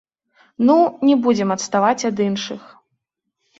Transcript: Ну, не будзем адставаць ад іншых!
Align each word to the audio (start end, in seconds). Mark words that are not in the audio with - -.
Ну, 0.69 0.77
не 1.09 1.15
будзем 1.27 1.53
адставаць 1.57 2.07
ад 2.11 2.25
іншых! 2.31 2.61